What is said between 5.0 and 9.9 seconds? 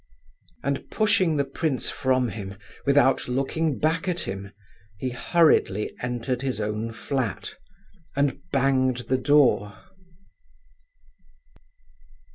hurriedly entered his own flat, and banged the door.